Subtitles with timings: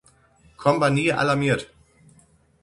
[0.57, 1.71] Kompanie alarmiert.